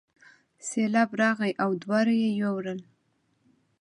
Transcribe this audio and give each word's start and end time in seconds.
سیلاب 0.67 1.09
راغی 1.21 1.51
او 1.63 1.69
دواړه 1.83 2.13
یې 2.23 2.29
یووړل. 2.39 2.79